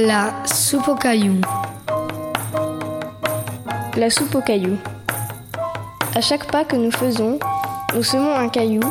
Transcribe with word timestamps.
La 0.00 0.32
soupe 0.44 0.86
aux 0.86 0.94
cailloux. 0.94 1.40
La 3.96 4.08
soupe 4.10 4.32
aux 4.36 4.40
cailloux. 4.40 4.78
À 6.14 6.20
chaque 6.20 6.48
pas 6.52 6.64
que 6.64 6.76
nous 6.76 6.92
faisons, 6.92 7.40
nous 7.96 8.04
semons 8.04 8.32
un 8.32 8.48
caillou 8.48 8.82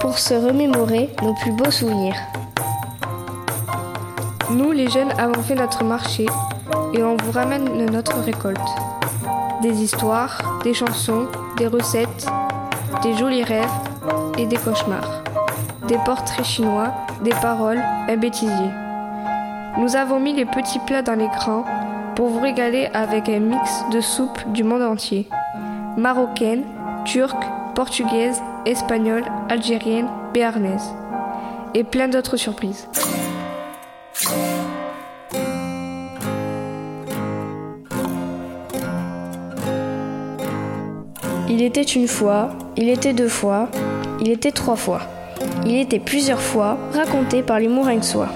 pour 0.00 0.18
se 0.18 0.34
remémorer 0.34 1.08
nos 1.22 1.32
plus 1.36 1.52
beaux 1.52 1.70
souvenirs. 1.70 2.16
Nous, 4.50 4.72
les 4.72 4.90
jeunes, 4.90 5.10
avons 5.12 5.42
fait 5.42 5.54
notre 5.54 5.84
marché 5.84 6.26
et 6.92 7.02
on 7.02 7.16
vous 7.16 7.32
ramène 7.32 7.86
notre 7.86 8.18
récolte. 8.18 8.60
Des 9.62 9.82
histoires, 9.82 10.60
des 10.64 10.74
chansons, 10.74 11.28
des 11.56 11.66
recettes, 11.66 12.26
des 13.02 13.16
jolis 13.16 13.44
rêves 13.44 13.64
et 14.36 14.44
des 14.44 14.58
cauchemars. 14.58 15.22
Des 15.88 15.98
portraits 16.04 16.44
chinois, 16.44 16.92
des 17.22 17.34
paroles, 17.40 17.82
un 18.06 18.16
bêtisier. 18.18 18.83
Nous 19.76 19.96
avons 19.96 20.20
mis 20.20 20.32
les 20.32 20.44
petits 20.44 20.78
plats 20.78 21.02
dans 21.02 21.16
l'écran 21.16 21.64
pour 22.14 22.28
vous 22.28 22.38
régaler 22.38 22.88
avec 22.94 23.28
un 23.28 23.40
mix 23.40 23.84
de 23.90 24.00
soupes 24.00 24.52
du 24.52 24.62
monde 24.62 24.82
entier. 24.82 25.26
Marocaine, 25.96 26.62
turque, 27.04 27.44
portugaise, 27.74 28.40
espagnole, 28.66 29.24
algérienne, 29.48 30.06
béarnaise. 30.32 30.94
Et 31.74 31.82
plein 31.82 32.06
d'autres 32.06 32.36
surprises. 32.36 32.88
Il 41.48 41.62
était 41.62 41.82
une 41.82 42.06
fois, 42.06 42.50
il 42.76 42.88
était 42.88 43.12
deux 43.12 43.28
fois, 43.28 43.68
il 44.20 44.30
était 44.30 44.52
trois 44.52 44.76
fois, 44.76 45.00
il 45.66 45.74
était 45.76 45.98
plusieurs 45.98 46.40
fois 46.40 46.78
raconté 46.92 47.42
par 47.42 47.58
les 47.58 47.68
Mourinxois. 47.68 48.28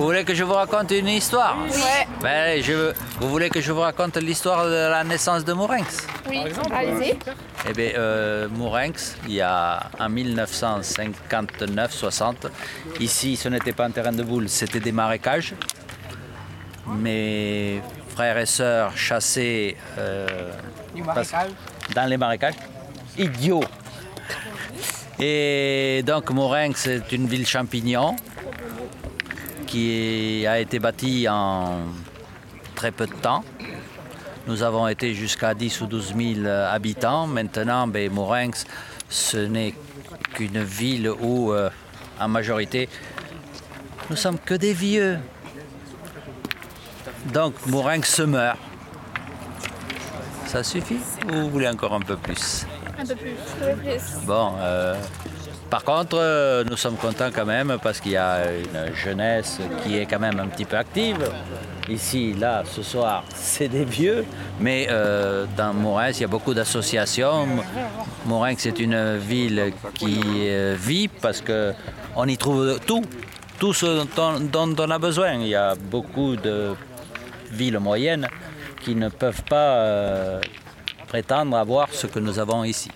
Vous 0.00 0.06
voulez 0.06 0.24
que 0.24 0.32
je 0.34 0.44
vous 0.44 0.54
raconte 0.54 0.90
une 0.92 1.08
histoire 1.08 1.58
Ouais. 1.58 2.06
Ben, 2.22 2.62
je 2.62 2.72
veux- 2.72 2.94
Vous 3.20 3.28
voulez 3.28 3.50
que 3.50 3.60
je 3.60 3.70
vous 3.70 3.80
raconte 3.80 4.16
l'histoire 4.16 4.64
de 4.64 4.88
la 4.96 5.04
naissance 5.04 5.44
de 5.44 5.52
Mourinx 5.52 6.06
Oui, 6.26 6.38
allez-y. 6.72 7.18
Eh 7.68 7.72
bien, 7.74 7.90
euh, 7.98 8.48
Mourinx, 8.48 9.16
il 9.28 9.34
y 9.34 9.42
a 9.42 9.90
en 9.98 10.08
1959-60, 10.08 12.46
ici 12.98 13.36
ce 13.36 13.50
n'était 13.50 13.74
pas 13.74 13.84
un 13.84 13.90
terrain 13.90 14.12
de 14.12 14.22
boule, 14.22 14.48
c'était 14.48 14.80
des 14.80 14.92
marécages. 14.92 15.52
Mes 16.86 17.82
frères 18.14 18.38
et 18.38 18.46
sœurs 18.46 18.96
chassaient 18.96 19.76
euh, 19.98 20.26
parce- 21.14 21.34
dans 21.94 22.06
les 22.06 22.16
marécages. 22.16 22.54
Idiot 23.18 23.62
Et 25.18 26.02
donc 26.06 26.30
Mourinx 26.30 26.72
c'est 26.80 27.12
une 27.12 27.26
ville 27.26 27.46
champignon 27.46 28.16
qui 29.70 30.44
a 30.48 30.58
été 30.58 30.80
bâtie 30.80 31.28
en 31.28 31.78
très 32.74 32.90
peu 32.90 33.06
de 33.06 33.14
temps. 33.14 33.44
Nous 34.48 34.64
avons 34.64 34.88
été 34.88 35.14
jusqu'à 35.14 35.54
10 35.54 35.82
ou 35.82 35.86
12 35.86 36.14
000 36.16 36.46
habitants. 36.48 37.28
Maintenant, 37.28 37.86
ben, 37.86 38.10
Mourinx, 38.10 38.66
ce 39.08 39.36
n'est 39.36 39.74
qu'une 40.34 40.62
ville 40.62 41.08
où, 41.20 41.52
euh, 41.52 41.70
en 42.18 42.26
majorité, 42.26 42.88
nous 44.08 44.16
sommes 44.16 44.38
que 44.38 44.54
des 44.54 44.72
vieux. 44.72 45.18
Donc, 47.32 47.54
Mourinx 47.66 48.12
se 48.12 48.22
meurt. 48.22 48.58
Ça 50.46 50.64
suffit? 50.64 50.98
Ou 51.28 51.42
vous 51.42 51.50
voulez 51.50 51.68
encore 51.68 51.94
un 51.94 52.00
peu 52.00 52.16
plus? 52.16 52.66
Un 52.98 53.06
peu 53.06 53.14
plus. 53.14 53.34
Un 53.62 53.66
peu 53.66 53.76
plus. 53.76 54.26
Bon, 54.26 54.54
euh, 54.58 54.96
par 55.70 55.84
contre, 55.84 56.18
euh, 56.18 56.64
nous 56.68 56.76
sommes 56.76 56.96
contents 56.96 57.30
quand 57.32 57.46
même 57.46 57.78
parce 57.80 58.00
qu'il 58.00 58.12
y 58.12 58.16
a 58.16 58.42
une 58.50 58.92
jeunesse 58.94 59.60
qui 59.84 59.98
est 59.98 60.06
quand 60.06 60.18
même 60.18 60.40
un 60.40 60.48
petit 60.48 60.64
peu 60.64 60.76
active. 60.76 61.30
Ici, 61.88 62.34
là, 62.34 62.64
ce 62.66 62.82
soir, 62.82 63.22
c'est 63.34 63.68
des 63.68 63.84
vieux, 63.84 64.24
mais 64.58 64.88
euh, 64.90 65.46
dans 65.56 65.72
Mourin, 65.72 66.10
il 66.10 66.20
y 66.20 66.24
a 66.24 66.26
beaucoup 66.26 66.54
d'associations. 66.54 67.46
Mourin, 68.26 68.54
c'est 68.58 68.80
une 68.80 69.16
ville 69.18 69.72
qui 69.94 70.20
euh, 70.24 70.74
vit 70.76 71.06
parce 71.06 71.40
qu'on 71.40 72.26
y 72.26 72.36
trouve 72.36 72.80
tout, 72.84 73.04
tout 73.60 73.72
ce 73.72 74.04
dont, 74.50 74.74
on 74.76 74.90
a 74.90 74.98
besoin. 74.98 75.34
Il 75.34 75.48
y 75.48 75.54
a 75.54 75.76
beaucoup 75.76 76.34
de 76.34 76.74
villes 77.52 77.78
moyennes 77.78 78.26
qui 78.82 78.96
ne 78.96 79.08
peuvent 79.08 79.44
pas 79.44 80.40
prétendre 81.06 81.56
avoir 81.56 81.88
ce 81.92 82.08
que 82.08 82.18
nous 82.18 82.40
avons 82.40 82.64
ici. 82.64 82.90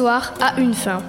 Histoire 0.00 0.32
a 0.40 0.58
une 0.58 0.72
fin. 0.72 1.02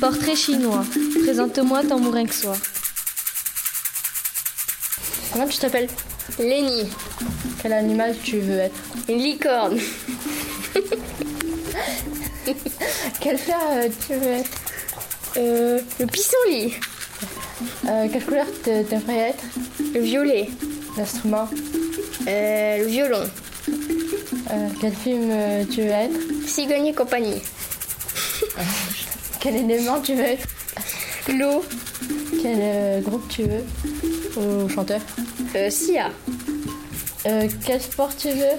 Portrait 0.00 0.34
chinois. 0.34 0.84
Présente-moi 1.22 1.84
ton 1.84 2.00
mourinxois. 2.00 2.56
Comment 5.32 5.46
tu 5.46 5.58
t'appelles? 5.58 5.88
Lenny, 6.40 6.90
Quel 7.62 7.72
animal 7.72 8.16
tu 8.20 8.40
veux 8.40 8.58
être? 8.58 8.80
Une 9.08 9.18
licorne. 9.18 9.78
Quel 13.20 13.38
fer 13.38 13.56
euh, 13.72 13.88
tu 14.06 14.14
veux 14.14 14.30
être 14.32 14.50
Euh, 15.36 15.80
le 16.00 16.06
pissenlit. 16.06 16.74
Euh, 17.86 18.06
Quelle 18.12 18.24
couleur 18.24 18.46
t'aimerais 18.62 19.30
être? 19.30 19.44
Le 19.94 20.00
violet. 20.00 20.48
L'instrument 20.96 21.48
Euh, 22.26 22.78
le 22.78 22.86
violon. 22.86 23.22
Euh, 24.50 24.68
Quel 24.80 24.92
film 24.94 25.28
euh, 25.30 25.64
tu 25.70 25.82
veux 25.82 25.88
être? 25.90 26.18
Cigogne 26.46 26.86
et 26.86 26.94
compagnie. 26.94 27.40
Quel 29.40 29.56
élément 29.56 30.00
tu 30.00 30.14
veux 30.14 30.24
être? 30.24 30.46
L'eau. 31.28 31.64
Quel 32.42 33.02
groupe 33.02 33.28
tu 33.28 33.42
veux? 33.42 33.64
Ou 34.36 34.68
chanteur 34.68 35.00
Euh, 35.54 35.70
Sia. 35.70 36.10
Quel 37.66 37.80
sport 37.82 38.16
tu 38.16 38.28
veux? 38.28 38.56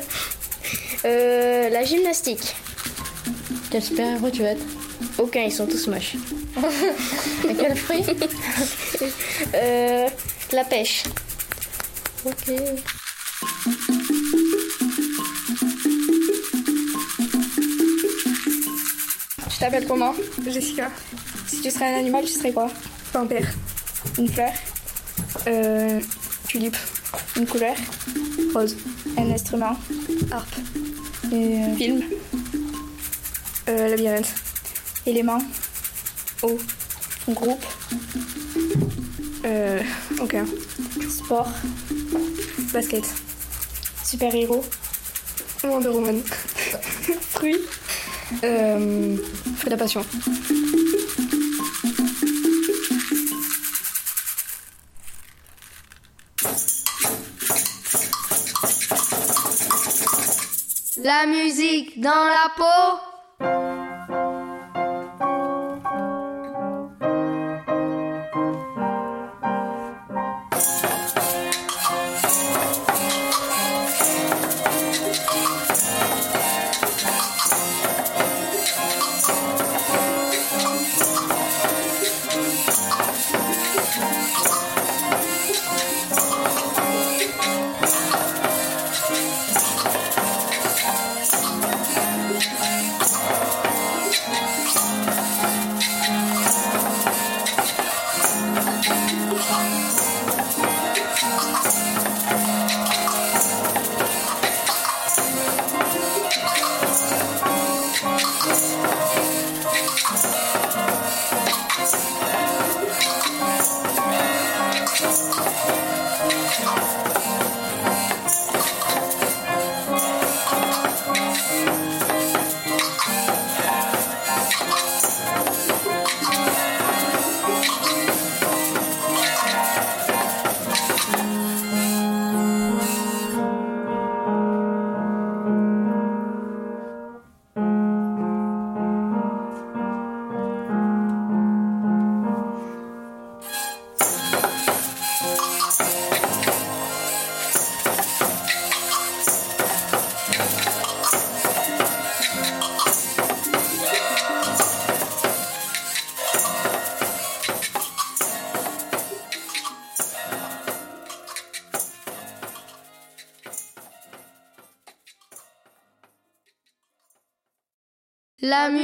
Euh, 1.06 1.70
la 1.70 1.84
gymnastique. 1.84 2.56
Quel 3.72 3.84
super-héros 3.84 4.30
tu 4.32 4.40
veux 4.42 4.48
être 4.48 4.66
Aucun, 5.18 5.42
ils 5.42 5.52
sont 5.52 5.68
tous 5.68 5.88
moches. 5.88 6.16
Et 7.50 7.54
quel 7.56 7.76
fruit 7.78 8.04
Euh, 9.54 10.08
la 10.52 10.64
pêche. 10.66 11.04
Ok. 12.26 12.52
Tu 19.50 19.58
t'appelles 19.60 19.88
comment 19.88 20.14
Jessica. 20.46 20.90
Si 21.48 21.62
tu 21.62 21.72
serais 21.72 21.94
un 21.94 22.00
animal, 22.00 22.26
tu 22.26 22.34
serais 22.34 22.52
quoi 22.52 22.70
Vampire. 23.14 23.48
Une 24.18 24.28
fleur. 24.28 24.52
Euh, 25.48 26.00
tulipe. 26.48 26.78
Une 27.36 27.46
couleur. 27.46 27.76
Rose. 28.54 28.76
Un 29.18 29.32
instrument. 29.32 29.76
Harpe. 30.32 30.56
Et, 31.32 31.36
euh, 31.64 31.76
film. 31.76 32.04
Euh, 33.70 33.88
labyrinthe. 33.88 34.34
Élément. 35.06 35.38
Eau. 36.42 36.58
Groupe. 37.30 37.64
Euh, 39.46 39.80
aucun. 40.20 40.46
Sport. 41.08 41.48
Basket. 42.74 43.04
Super-héros. 44.04 44.66
Wonder 45.64 45.90
Woman. 45.90 46.22
Fruit. 47.30 47.58
Euh, 48.44 49.18
fruit 49.58 49.66
de 49.66 49.70
la 49.70 49.78
passion. 49.78 50.04
La 61.04 61.28
musique 61.28 62.02
dans 62.02 62.10
la 62.10 62.52
peau. 62.58 63.09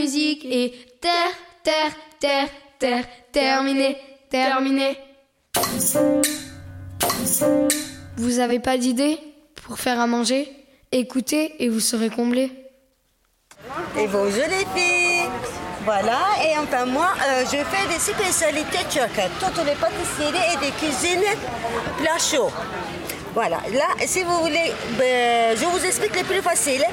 Musique 0.05 0.45
est 0.45 0.71
terre, 1.01 1.35
terre, 1.63 1.91
terre, 2.19 2.49
terre, 2.77 3.05
terminé, 3.31 3.97
terminé. 4.29 4.97
Vous 8.17 8.39
avez 8.39 8.59
pas 8.59 8.77
d'idée 8.77 9.17
pour 9.63 9.79
faire 9.79 9.99
à 9.99 10.05
manger? 10.05 10.51
Écoutez 10.91 11.55
et 11.63 11.69
vous 11.69 11.79
serez 11.79 12.09
comblés. 12.09 12.51
Et 13.97 14.07
bonjour 14.07 14.47
les 14.55 14.65
filles 14.75 15.27
Voilà, 15.83 16.19
et 16.45 16.55
enfin 16.59 16.85
moi, 16.85 17.09
euh, 17.27 17.43
je 17.51 17.57
fais 17.71 17.85
des 17.91 17.99
spécialités 17.99 18.85
turques, 18.91 19.27
toutes 19.39 19.65
les 19.65 19.77
pâtisseries 19.83 20.45
et 20.53 20.57
des 20.65 20.71
cuisines 20.79 21.31
plats 21.97 22.19
chauds. 22.19 22.51
Voilà, 23.33 23.57
là, 23.73 23.87
si 24.05 24.23
vous 24.23 24.39
voulez, 24.41 24.71
ben, 24.99 25.57
je 25.57 25.65
vous 25.65 25.83
explique 25.83 26.15
le 26.15 26.25
plus 26.25 26.41
facile. 26.43 26.85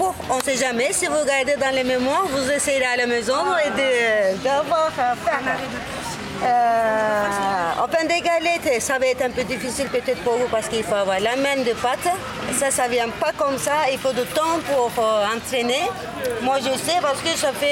On 0.00 0.36
ne 0.36 0.42
sait 0.42 0.56
jamais, 0.56 0.92
si 0.92 1.06
vous 1.06 1.18
regardez 1.18 1.56
dans 1.56 1.74
les 1.74 1.84
mémoires, 1.84 2.24
vous 2.28 2.50
essayerez 2.50 2.84
à 2.86 2.96
la 2.96 3.06
maison 3.06 3.34
et 3.64 3.70
de- 3.70 4.36
d'avoir 4.44 4.86
à 4.98 5.14
faire. 5.16 5.56
Euh, 6.40 7.24
enfin, 7.82 8.04
des 8.06 8.20
galettes, 8.20 8.80
ça 8.80 8.98
va 8.98 9.06
être 9.06 9.22
un 9.22 9.30
peu 9.30 9.42
difficile 9.42 9.88
peut-être 9.88 10.22
pour 10.22 10.34
vous 10.36 10.46
parce 10.48 10.68
qu'il 10.68 10.84
faut 10.84 10.94
avoir 10.94 11.18
la 11.18 11.34
main 11.34 11.56
de 11.64 11.72
pâte. 11.72 12.06
Ça, 12.58 12.70
ça 12.70 12.86
vient 12.86 13.08
pas 13.08 13.32
comme 13.36 13.58
ça. 13.58 13.72
Il 13.90 13.98
faut 13.98 14.12
du 14.12 14.22
temps 14.26 14.60
pour 14.72 14.92
euh, 15.04 15.24
entraîner. 15.36 15.82
Moi, 16.42 16.58
je 16.60 16.78
sais 16.78 16.98
parce 17.02 17.20
que 17.20 17.30
ça 17.36 17.52
fait, 17.52 17.66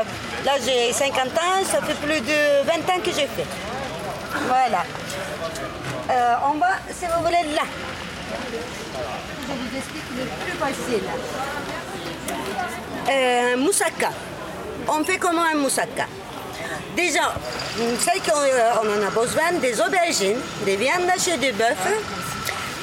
euh, 0.00 0.02
là, 0.44 0.52
j'ai 0.64 0.92
50 0.92 1.26
ans, 1.26 1.62
ça 1.64 1.80
fait 1.80 1.94
plus 1.94 2.20
de 2.20 2.64
20 2.66 2.92
ans 2.92 3.00
que 3.04 3.10
je 3.12 3.26
fais. 3.36 3.46
Voilà. 4.48 4.82
Euh, 6.10 6.34
on 6.52 6.58
va, 6.58 6.70
si 6.90 7.04
vous 7.06 7.22
voulez, 7.24 7.54
là. 7.54 7.62
Je 8.28 9.52
vous 9.52 9.76
explique 9.76 10.04
le 10.16 10.24
plus 10.44 10.58
facile. 10.58 11.02
Euh, 13.10 13.56
moussaka. 13.56 14.10
On 14.88 15.04
fait 15.04 15.18
comment 15.18 15.44
un 15.44 15.56
moussaka? 15.56 16.06
Déjà, 16.96 17.32
c'est 18.00 18.20
qu'on 18.28 18.38
euh, 18.38 18.72
en 18.80 19.06
a 19.06 19.10
besoin 19.10 19.52
des 19.60 19.80
aubergines, 19.80 20.40
des 20.64 20.76
viandes 20.76 21.08
hachées 21.14 21.36
de 21.36 21.52
bœuf. 21.52 21.76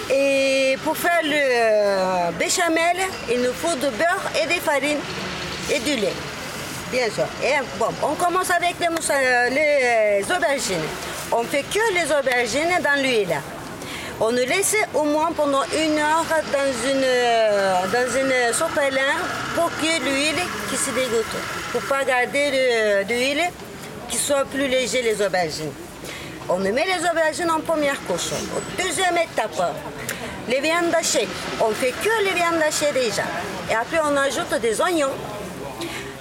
Et 0.09 0.77
pour 0.83 0.95
faire 0.95 1.21
le 1.23 1.33
euh, 1.33 2.31
béchamel, 2.39 2.97
il 3.31 3.41
nous 3.41 3.53
faut 3.53 3.75
du 3.75 3.89
beurre 3.97 4.31
et 4.41 4.47
des 4.47 4.59
farines 4.59 4.99
et 5.71 5.79
du 5.79 5.95
lait. 5.95 6.13
Bien 6.91 7.09
sûr. 7.09 7.25
Et 7.43 7.55
bon, 7.77 7.87
on 8.03 8.13
commence 8.13 8.51
avec 8.51 8.75
les, 8.79 8.87
euh, 8.87 9.49
les 9.49 10.23
aubergines. 10.31 10.85
On 11.31 11.43
fait 11.43 11.63
que 11.63 11.93
les 11.93 12.05
aubergines 12.11 12.79
dans 12.83 13.01
l'huile. 13.01 13.35
On 14.21 14.31
nous 14.31 14.37
laisse 14.37 14.77
au 14.93 15.03
moins 15.03 15.31
pendant 15.33 15.63
une 15.63 15.99
heure 15.99 16.25
dans 16.53 16.89
une, 16.89 17.91
dans 17.91 18.17
une 18.17 18.53
sopalin 18.53 19.13
pour 19.55 19.69
que 19.71 20.03
l'huile 20.03 20.41
qui 20.69 20.77
se 20.77 20.89
dégoûte. 20.91 21.25
Pour 21.73 21.81
pas 21.81 22.05
garder 22.05 22.51
de, 22.51 23.03
de 23.03 23.13
l'huile 23.13 23.43
qui 24.07 24.17
soit 24.17 24.45
plus 24.45 24.67
léger 24.69 25.01
les 25.01 25.21
aubergines. 25.21 25.73
On 26.47 26.59
met 26.59 26.71
les 26.71 27.09
aubergines 27.09 27.51
en 27.51 27.59
première 27.59 28.01
couche. 28.05 28.29
Deuxième 28.77 29.17
étape, 29.17 29.73
les 30.47 30.61
viandes 30.61 30.93
hachées. 30.97 31.27
On 31.59 31.71
fait 31.71 31.91
que 31.91 32.23
les 32.23 32.31
viandes 32.31 32.61
hachées 32.65 32.93
déjà. 32.93 33.23
Et 33.69 33.75
après 33.75 33.99
on 34.01 34.15
ajoute 34.15 34.61
des 34.61 34.79
oignons, 34.79 35.11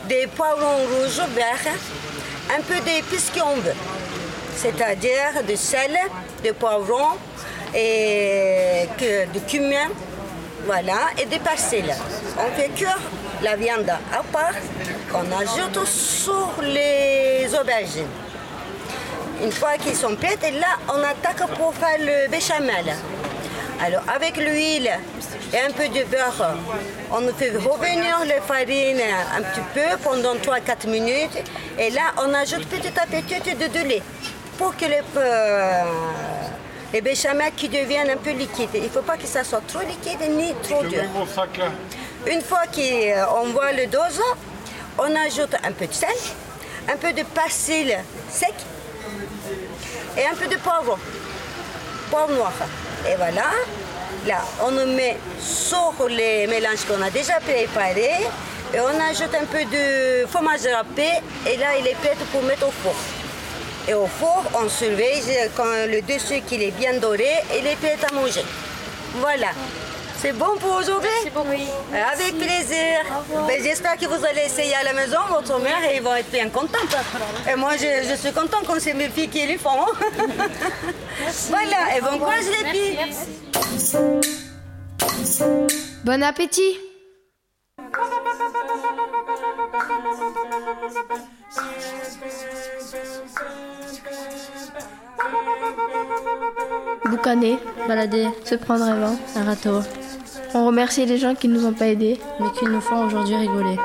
des 0.09 0.27
poivrons 0.27 0.79
rouges, 0.91 1.23
verts, 1.35 1.75
un 2.57 2.61
peu 2.63 2.81
d'épices 2.81 3.31
qu'on 3.31 3.55
veut. 3.61 3.77
C'est-à-dire 4.57 5.45
du 5.47 5.57
sel, 5.57 5.97
du 6.43 6.53
poivron 6.55 7.19
et 7.75 8.89
que, 8.99 9.27
du 9.27 9.41
cumin, 9.41 9.89
voilà, 10.67 11.11
et 11.21 11.27
des 11.27 11.39
persil. 11.39 11.85
On 12.39 12.57
fait 12.59 12.69
cuire 12.71 12.99
la 13.43 13.57
viande 13.57 13.91
à 13.91 14.23
part 14.33 14.55
qu'on 15.11 15.31
ajoute 15.37 15.87
sur 15.87 16.53
les 16.63 17.49
aubergines. 17.61 18.09
Une 19.43 19.53
fois 19.53 19.77
qu'ils 19.77 19.97
sont 19.97 20.15
prêts, 20.15 20.39
et 20.47 20.53
là, 20.53 20.79
on 20.89 21.03
attaque 21.03 21.47
pour 21.59 21.75
faire 21.75 21.99
le 21.99 22.31
béchamel. 22.31 22.95
Alors, 23.85 24.03
avec 24.15 24.37
l'huile 24.37 24.91
et 25.53 25.59
un 25.59 25.71
peu 25.73 25.89
de 25.89 26.05
beurre, 26.05 26.57
on 27.11 27.21
fait 27.35 27.51
revenir 27.51 28.21
les 28.25 28.41
farines 28.47 29.03
un 29.37 29.43
petit 29.43 29.61
peu 29.75 29.97
pendant 30.03 30.35
3-4 30.37 30.89
minutes. 30.89 31.43
Et 31.79 31.91
là, 31.91 32.13
on 32.19 32.33
ajoute 32.33 32.67
petit 32.67 32.93
à 32.99 33.07
petit 33.07 33.41
de, 33.55 33.67
de 33.67 33.89
lait 33.89 34.03
pour 34.57 34.77
que 34.77 34.85
les, 34.85 35.03
euh, 35.17 35.83
les 36.95 37.01
béchamel 37.01 37.53
qui 37.57 37.69
deviennent 37.69 38.11
un 38.11 38.17
peu 38.17 38.31
liquides. 38.31 38.71
Il 38.73 38.85
ne 38.85 38.89
faut 38.89 39.03
pas 39.03 39.17
que 39.17 39.27
ça 39.27 39.43
soit 39.43 39.67
trop 39.67 39.81
liquide 39.81 40.21
ni 40.31 40.55
trop 40.63 40.85
dur. 40.85 41.03
Une 42.25 42.41
fois 42.41 42.63
qu'on 42.73 43.49
voit 43.49 43.73
le 43.73 43.89
dose, 43.89 44.23
on 44.97 45.13
ajoute 45.27 45.57
un 45.65 45.73
peu 45.73 45.89
de 45.89 45.93
sel, 45.93 46.09
un 46.89 46.97
peu 46.97 47.13
de 47.13 47.25
persil 47.25 47.99
sec 48.31 48.55
et 50.17 50.25
un 50.25 50.37
peu 50.37 50.47
de 50.47 50.55
poivron, 50.57 50.97
poivre 52.11 52.33
noir. 52.33 52.53
Et 53.11 53.17
voilà, 53.17 53.51
là, 54.29 54.43
on 54.63 54.71
met 54.71 55.17
sur 55.41 55.95
les 56.09 56.47
mélanges 56.47 56.85
qu'on 56.87 57.03
a 57.03 57.11
déjà 57.11 57.41
préparés 57.41 58.23
et 58.73 58.79
on 58.79 59.11
ajoute 59.11 59.35
un 59.35 59.47
peu 59.47 59.65
de 59.65 60.27
fromage 60.29 60.61
râpé 60.73 61.09
et 61.45 61.57
là, 61.57 61.77
il 61.77 61.89
est 61.89 61.97
prêt 61.97 62.17
pour 62.31 62.43
mettre 62.43 62.69
au 62.69 62.71
four. 62.71 62.95
Et 63.89 63.95
au 63.95 64.07
four, 64.07 64.43
on 64.55 64.69
surveille 64.69 65.23
quand 65.57 65.65
le 65.89 66.01
dessus 66.03 66.41
qu'il 66.47 66.63
est 66.63 66.71
bien 66.71 66.95
doré, 66.95 67.29
il 67.59 67.67
est 67.67 67.77
prêt 67.77 67.99
à 68.09 68.15
manger. 68.15 68.45
Voilà. 69.17 69.49
C'est 70.17 70.33
bon 70.33 70.57
pour 70.59 70.77
aujourd'hui 70.77 71.11
Oui. 71.51 71.67
Avec 71.93 72.39
plaisir. 72.39 73.01
Ben, 73.47 73.63
J'espère 73.63 73.99
que 73.99 74.07
vous 74.07 74.25
allez 74.25 74.43
essayer 74.47 74.75
à 74.75 74.83
la 74.83 74.95
maison, 74.95 75.19
votre 75.29 75.59
mère, 75.61 75.85
et 75.91 75.97
ils 75.97 76.03
vont 76.03 76.15
être 76.15 76.31
bien 76.31 76.49
contentes. 76.49 76.97
Et 77.51 77.55
moi, 77.57 77.73
je, 77.77 78.09
je 78.09 78.15
suis 78.15 78.33
contente 78.33 78.65
quand 78.67 78.81
c'est 78.81 78.95
mes 78.95 79.11
filles 79.11 79.29
qui 79.29 79.47
le 79.47 79.59
font. 79.59 79.85
voilà, 81.51 81.97
et 81.97 82.01
bon 82.01 82.19
courage 82.19 82.45
les 82.59 82.71
filles. 82.71 82.99
Bon 86.05 86.23
appétit 86.23 86.79
Boucaner, 97.25 97.57
balader, 97.89 98.29
se 98.45 98.55
prendre 98.55 98.85
un 98.85 98.97
vin, 98.97 99.17
un 99.37 99.45
râteau. 99.45 99.81
On 100.53 100.67
remercie 100.67 101.07
les 101.07 101.17
gens 101.17 101.35
qui 101.35 101.49
nous 101.49 101.65
ont 101.65 101.73
pas 101.73 101.87
aidés, 101.87 102.21
mais 102.39 102.51
qui 102.51 102.67
nous 102.67 102.83
font 102.83 103.07
aujourd'hui 103.07 103.35
rigoler. 103.35 103.79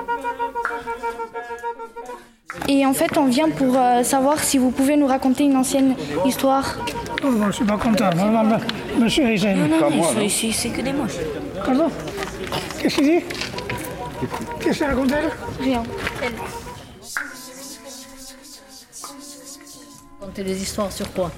Et 2.67 2.85
en 2.85 2.93
fait, 2.93 3.17
on 3.17 3.27
vient 3.27 3.49
pour 3.49 3.77
euh, 3.77 4.03
savoir 4.03 4.39
si 4.39 4.57
vous 4.57 4.71
pouvez 4.71 4.97
nous 4.97 5.07
raconter 5.07 5.45
une 5.45 5.55
ancienne 5.55 5.95
histoire. 6.25 6.79
Oh, 7.23 7.29
je 7.47 7.51
suis 7.53 7.63
pas 7.63 7.77
content. 7.77 8.09
Non, 8.13 8.29
non, 8.29 8.43
non, 8.43 8.57
monsieur 8.99 9.23
Eisen. 9.29 9.55
ici, 10.21 10.51
c'est 10.51 10.71
que 10.71 10.81
des 10.81 10.91
moches. 10.91 11.19
Pardon 11.63 11.89
Qu'est-ce 12.77 12.95
qu'il 12.95 13.05
dit 13.05 13.23
Qu'est-ce 14.59 14.79
qu'il 14.79 14.85
raconte 14.87 15.13
elle 15.13 15.63
Rien. 15.63 15.83
Raconter 20.19 20.43
des 20.43 20.61
histoires 20.61 20.91
sur 20.91 21.09
quoi? 21.13 21.31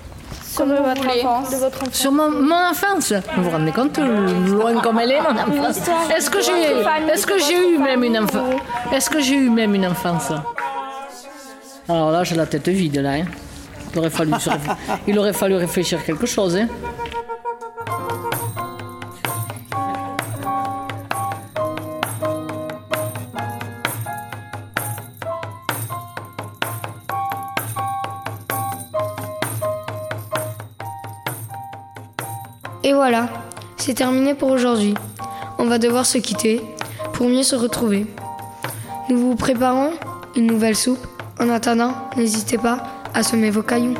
Sur 0.53 0.65
votre 0.65 1.07
enfance. 1.07 1.49
De 1.51 1.55
votre 1.57 1.81
enfance. 1.81 1.93
Sur 1.95 2.11
mon, 2.11 2.29
mon 2.29 2.55
enfance 2.71 3.13
Vous 3.37 3.43
vous 3.43 3.49
rendez 3.49 3.71
compte, 3.71 3.97
loin 3.97 4.81
comme 4.81 4.99
elle 4.99 5.11
est, 5.11 5.21
mon 5.21 5.29
enfance 5.59 5.79
Est-ce 6.15 6.29
que 6.29 6.41
j'ai 6.41 6.51
est-ce 7.13 7.25
que 7.25 7.37
j'ai 7.39 7.73
eu 7.73 7.77
même 7.77 8.03
une 8.03 8.17
enfance? 8.19 8.59
Est-ce 8.91 9.09
que 9.09 9.19
j'ai 9.21 9.35
eu 9.35 9.49
même 9.49 9.73
une 9.75 9.85
enfance? 9.85 10.31
Alors 11.89 12.11
là, 12.11 12.23
j'ai 12.23 12.35
la 12.35 12.45
tête 12.45 12.67
vide, 12.69 12.97
là. 12.97 13.11
hein. 13.13 13.25
Il, 13.93 13.99
aurait 13.99 14.09
fallu, 14.09 14.31
il 15.07 15.19
aurait 15.19 15.33
fallu 15.33 15.55
réfléchir 15.55 16.03
quelque 16.05 16.25
chose. 16.25 16.55
Hein. 16.55 16.67
Et 32.83 32.93
voilà, 32.93 33.29
c'est 33.77 33.93
terminé 33.93 34.33
pour 34.33 34.49
aujourd'hui. 34.49 34.95
On 35.59 35.65
va 35.65 35.77
devoir 35.77 36.05
se 36.05 36.17
quitter 36.17 36.61
pour 37.13 37.27
mieux 37.27 37.43
se 37.43 37.55
retrouver. 37.55 38.07
Nous 39.09 39.17
vous 39.17 39.35
préparons 39.35 39.91
une 40.35 40.47
nouvelle 40.47 40.75
soupe. 40.75 41.05
En 41.39 41.49
attendant, 41.49 41.93
n'hésitez 42.17 42.57
pas 42.57 42.83
à 43.13 43.23
semer 43.23 43.51
vos 43.51 43.61
cailloux. 43.61 43.95